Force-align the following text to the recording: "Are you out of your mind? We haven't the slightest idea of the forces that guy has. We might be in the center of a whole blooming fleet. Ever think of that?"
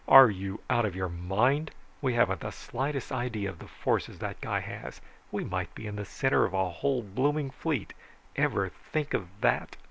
"Are 0.07 0.31
you 0.31 0.59
out 0.67 0.83
of 0.83 0.95
your 0.95 1.09
mind? 1.09 1.69
We 2.01 2.15
haven't 2.15 2.39
the 2.39 2.49
slightest 2.49 3.11
idea 3.11 3.51
of 3.51 3.59
the 3.59 3.67
forces 3.67 4.17
that 4.17 4.41
guy 4.41 4.59
has. 4.61 4.99
We 5.31 5.43
might 5.43 5.75
be 5.75 5.85
in 5.85 5.95
the 5.95 6.05
center 6.05 6.43
of 6.43 6.55
a 6.55 6.69
whole 6.71 7.03
blooming 7.03 7.51
fleet. 7.51 7.93
Ever 8.35 8.69
think 8.69 9.13
of 9.13 9.27
that?" 9.41 9.77